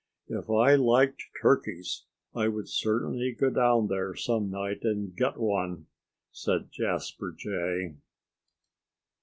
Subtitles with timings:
[0.29, 5.85] "If I liked turkeys I would certainly go down there some night and get one,"
[6.31, 7.93] said Jasper Jay.